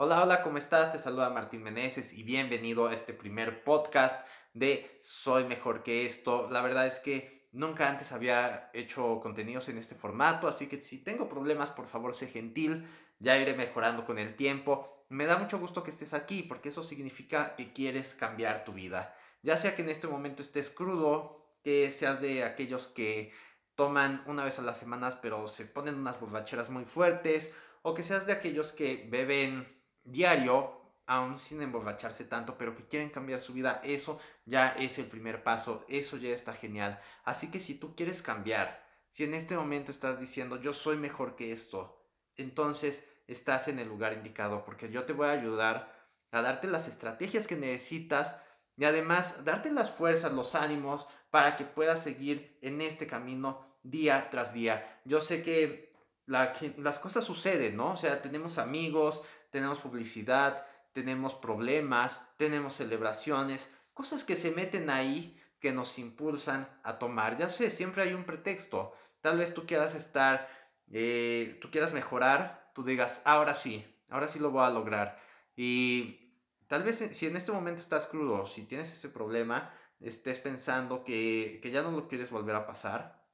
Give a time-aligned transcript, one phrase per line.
[0.00, 0.92] Hola, hola, ¿cómo estás?
[0.92, 4.24] Te saluda Martín Meneses y bienvenido a este primer podcast
[4.54, 6.48] de Soy mejor que esto.
[6.48, 10.98] La verdad es que nunca antes había hecho contenidos en este formato, así que si
[10.98, 12.86] tengo problemas, por favor, sé gentil,
[13.18, 15.04] ya iré mejorando con el tiempo.
[15.08, 19.16] Me da mucho gusto que estés aquí porque eso significa que quieres cambiar tu vida.
[19.42, 23.32] Ya sea que en este momento estés crudo, que seas de aquellos que
[23.74, 27.52] toman una vez a las semanas pero se ponen unas borracheras muy fuertes,
[27.82, 29.77] o que seas de aquellos que beben
[30.10, 35.06] diario, aún sin emborracharse tanto, pero que quieren cambiar su vida, eso ya es el
[35.06, 37.00] primer paso, eso ya está genial.
[37.24, 41.34] Así que si tú quieres cambiar, si en este momento estás diciendo yo soy mejor
[41.34, 42.04] que esto,
[42.36, 45.96] entonces estás en el lugar indicado porque yo te voy a ayudar
[46.30, 48.42] a darte las estrategias que necesitas
[48.76, 54.28] y además darte las fuerzas, los ánimos para que puedas seguir en este camino día
[54.30, 55.00] tras día.
[55.04, 55.88] Yo sé que,
[56.26, 57.92] las cosas suceden, ¿no?
[57.92, 65.40] O sea, tenemos amigos, tenemos publicidad, tenemos problemas, tenemos celebraciones, cosas que se meten ahí
[65.60, 67.36] que nos impulsan a tomar.
[67.36, 68.94] Ya sé, siempre hay un pretexto.
[69.20, 70.48] Tal vez tú quieras estar,
[70.90, 75.20] eh, tú quieras mejorar, tú digas, ahora sí, ahora sí lo voy a lograr.
[75.56, 76.20] Y
[76.68, 81.58] tal vez si en este momento estás crudo, si tienes ese problema, estés pensando que,
[81.62, 83.24] que ya no lo quieres volver a pasar,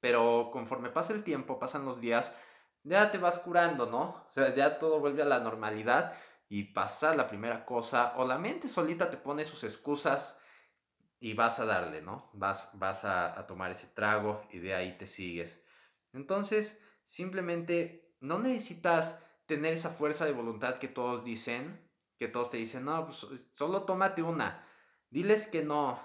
[0.00, 2.32] pero conforme pasa el tiempo, pasan los días,
[2.88, 4.26] ya te vas curando, ¿no?
[4.28, 6.14] O sea, ya todo vuelve a la normalidad
[6.48, 10.40] y pasa la primera cosa, o la mente solita te pone sus excusas
[11.20, 12.30] y vas a darle, ¿no?
[12.32, 15.62] Vas, vas a, tomar ese trago y de ahí te sigues.
[16.14, 22.56] Entonces, simplemente no necesitas tener esa fuerza de voluntad que todos dicen, que todos te
[22.56, 24.64] dicen, no, pues, solo tómate una,
[25.10, 26.00] diles que no,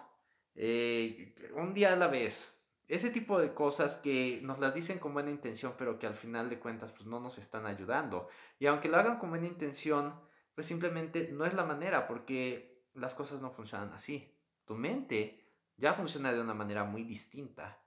[0.55, 2.52] eh, un día a la vez,
[2.87, 6.49] ese tipo de cosas que nos las dicen con buena intención, pero que al final
[6.49, 8.27] de cuentas pues no nos están ayudando.
[8.59, 10.19] Y aunque lo hagan con buena intención,
[10.53, 14.37] pues simplemente no es la manera, porque las cosas no funcionan así.
[14.65, 15.43] Tu mente
[15.77, 17.79] ya funciona de una manera muy distinta.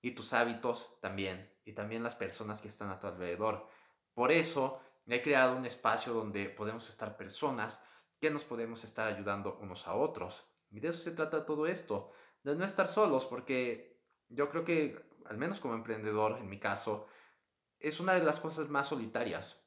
[0.00, 1.50] Y tus hábitos también.
[1.64, 3.66] Y también las personas que están a tu alrededor.
[4.14, 7.82] Por eso he creado un espacio donde podemos estar personas
[8.18, 10.44] que nos podemos estar ayudando unos a otros.
[10.70, 12.12] Y de eso se trata todo esto.
[12.42, 13.95] De no estar solos, porque
[14.28, 17.06] yo creo que, al menos como emprendedor, en mi caso,
[17.78, 19.62] es una de las cosas más solitarias.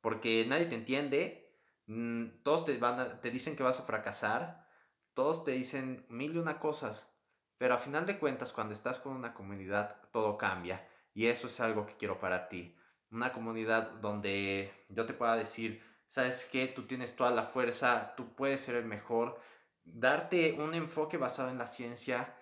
[0.00, 4.68] Porque nadie te entiende, mm, todos te, van te dicen que vas a fracasar,
[5.14, 7.14] todos te dicen mil y una cosas,
[7.58, 10.86] pero a final de cuentas, cuando estás con una comunidad, todo cambia.
[11.14, 12.76] Y eso es algo que quiero para ti.
[13.10, 18.34] Una comunidad donde yo te pueda decir, sabes que tú tienes toda la fuerza, tú
[18.34, 19.40] puedes ser el mejor,
[19.84, 22.34] darte un enfoque basado en la ciencia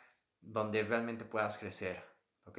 [0.43, 2.05] donde realmente puedas crecer,
[2.45, 2.59] ¿ok?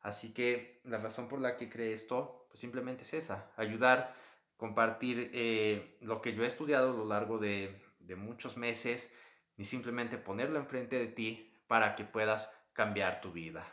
[0.00, 4.14] Así que la razón por la que creé esto, pues simplemente es esa, ayudar,
[4.56, 7.80] compartir eh, lo que yo he estudiado a lo largo de,
[8.16, 9.14] muchos meses
[9.58, 13.66] y simplemente ponerlo enfrente de ti para que puedas cambiar tu vida.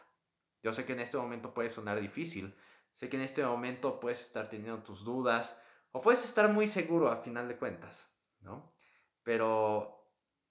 [0.62, 2.54] Yo sé que en este momento puede sonar difícil,
[2.92, 5.58] sé que en este momento puedes estar teniendo tus dudas
[5.94, 8.76] o puedes estar muy seguro a final de cuentas, ¿no?
[9.24, 10.05] Pero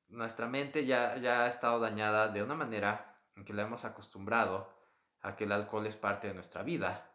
[0.08, 4.72] nuestra mente ya, ya ha estado dañada de una manera en que la hemos acostumbrado
[5.22, 7.10] a que el alcohol es parte de nuestra vida,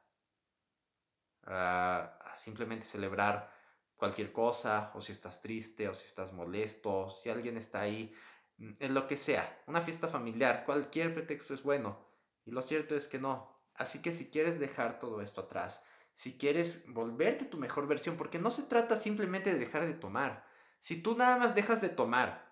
[1.46, 3.52] a, simplemente celebrar
[3.98, 8.16] cualquier cosa, o si estás triste, o si estás molesto, si alguien está ahí,
[8.58, 12.00] mm, en lo que sea, una fiesta familiar, cualquier pretexto es bueno,
[12.46, 13.54] y lo cierto es que no.
[13.76, 15.84] Así que si quieres dejar todo esto atrás,
[16.14, 20.46] si quieres volverte tu mejor versión, porque no se trata simplemente de dejar de tomar,
[20.80, 22.49] si tú nada más dejas de tomar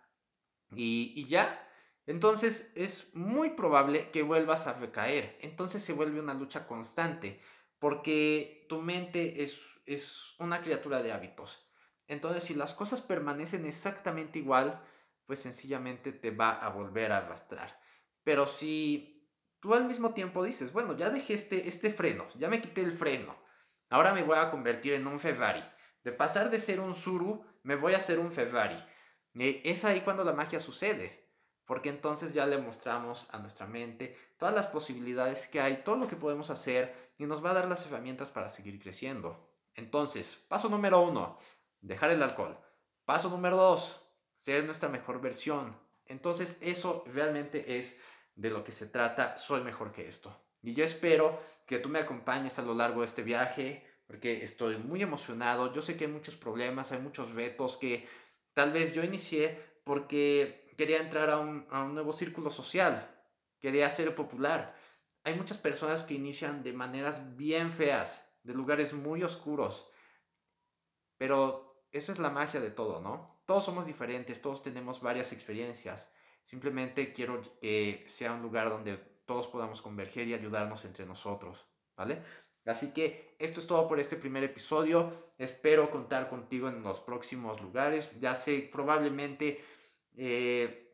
[0.76, 1.68] y, ya,
[2.06, 5.38] entonces es muy probable que vuelvas a recaer.
[5.42, 7.42] Entonces se vuelve una lucha constante,
[7.80, 11.68] porque tu mente es, es una criatura de hábitos.
[12.08, 14.82] Entonces si las cosas permanecen exactamente igual,
[15.26, 17.80] pues sencillamente te va a volver a arrastrar.
[18.24, 19.30] Pero si
[19.60, 22.94] tú al mismo tiempo dices, bueno, ya dejé este, este freno, ya me quité el
[22.94, 23.38] freno,
[23.90, 25.64] ahora me voy a convertir en un Ferrari.
[26.04, 28.78] De pasar de ser un Zuru, me voy a ser un Ferrari.
[29.40, 31.28] Eh, es ahí cuando la magia sucede,
[31.66, 36.08] porque entonces ya le mostramos a nuestra mente todas las posibilidades que hay, todo lo
[36.08, 39.50] que podemos hacer y nos va a dar las herramientas para seguir creciendo.
[39.76, 41.38] Entonces, paso número uno,
[41.82, 42.58] dejar el alcohol.
[43.06, 44.02] Paso número dos,
[44.36, 45.78] ser nuestra mejor versión.
[46.06, 48.02] Entonces, eso realmente es
[48.36, 50.36] de lo que se trata, soy mejor que esto.
[50.62, 54.78] Y yo espero que tú me acompañes a lo largo de este viaje, porque estoy
[54.78, 55.74] muy emocionado.
[55.74, 58.08] Yo sé que hay muchos problemas, hay muchos retos que
[58.58, 63.08] Tal vez yo inicié porque quería entrar a un, nuevo círculo social,
[63.60, 64.76] quería ser popular.
[65.24, 69.88] Hay muchas personas que inician de maneras bien feas, de lugares muy oscuros.
[71.20, 73.44] Pero eso es la magia de todo, ¿no?
[73.46, 76.12] Todos somos diferentes, todos tenemos varias experiencias.
[76.44, 82.24] Simplemente quiero que sea un lugar donde todos podamos converger y ayudarnos entre nosotros, ¿vale?
[82.68, 85.32] Así que esto es todo por este primer episodio.
[85.38, 88.20] Espero contar contigo en los próximos lugares.
[88.20, 89.64] Ya sé, probablemente
[90.16, 90.94] eh,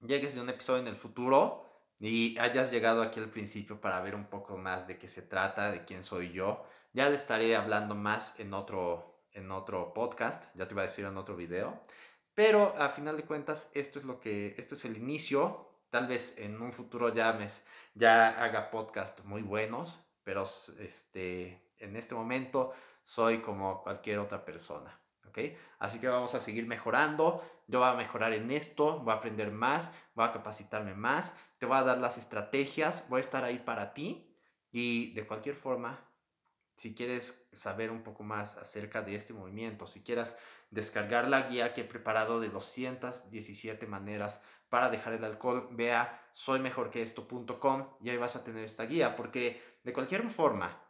[0.00, 1.64] llegues de un episodio en el futuro
[1.98, 5.70] y hayas llegado aquí al principio para ver un poco más de qué se trata,
[5.70, 6.64] de quién soy yo.
[6.92, 11.04] Ya le estaré hablando más en otro, en otro podcast, ya te iba a decir
[11.04, 11.80] en otro video.
[12.34, 15.68] Pero a final de cuentas, esto es lo que, esto es el inicio.
[15.90, 17.48] Tal vez en un futuro ya, me,
[17.94, 20.44] ya haga podcast muy buenos, pero
[20.80, 22.72] este, en este momento
[23.04, 24.98] soy como cualquier otra persona.
[25.28, 25.38] ¿ok?
[25.78, 27.44] Así que vamos a seguir mejorando.
[27.66, 31.66] Yo voy a mejorar en esto, voy a aprender más, voy a capacitarme más, te
[31.66, 34.34] voy a dar las estrategias, voy a estar ahí para ti
[34.70, 36.00] y de cualquier forma,
[36.74, 40.38] si quieres saber un poco más acerca de este movimiento, si quieras
[40.70, 47.88] descargar la guía que he preparado de 217 maneras para dejar el alcohol, vea soymejorqueesto.com
[48.02, 50.82] y ahí vas a tener esta guía, porque de cualquier forma,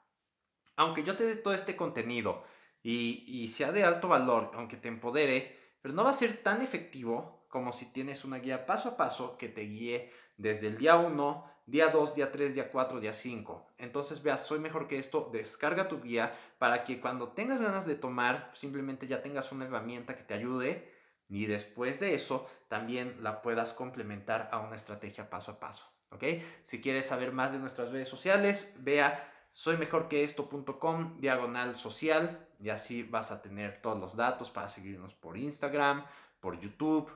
[0.76, 2.44] aunque yo te dé todo este contenido
[2.82, 6.62] y, y sea de alto valor, aunque te empodere, pero no va a ser tan
[6.62, 10.96] efectivo como si tienes una guía paso a paso que te guíe desde el día
[10.96, 13.74] 1, día 2, día 3, día 4, día 5.
[13.78, 17.94] Entonces vea, soy mejor que esto, descarga tu guía para que cuando tengas ganas de
[17.94, 20.93] tomar, simplemente ya tengas una herramienta que te ayude
[21.28, 25.86] y después de eso también la puedas complementar a una estrategia paso a paso.
[26.10, 26.24] ¿ok?
[26.62, 33.30] Si quieres saber más de nuestras redes sociales, vea soymejorqueesto.com diagonal social y así vas
[33.30, 36.04] a tener todos los datos para seguirnos por Instagram,
[36.40, 37.10] por YouTube,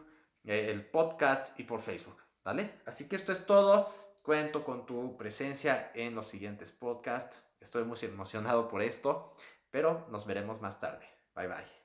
[0.45, 2.17] eh, el podcast y por Facebook.
[2.45, 2.81] ¿Vale?
[2.87, 3.95] Así que esto es todo.
[4.23, 7.39] Cuento con tu presencia en los siguientes podcasts.
[7.61, 9.35] Estoy muy emocionado por esto,
[9.71, 11.07] pero nos veremos más tarde.
[11.35, 11.78] Bye bye.